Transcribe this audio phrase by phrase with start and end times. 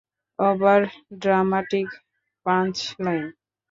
[0.39, 0.81] Over
[1.21, 1.89] dramatic
[2.45, 3.25] punch line!